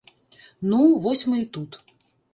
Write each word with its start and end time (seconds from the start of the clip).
Ну, 0.69 0.79
вось 1.03 1.23
мы 1.33 1.45
і 1.45 1.47
тут. 1.59 1.79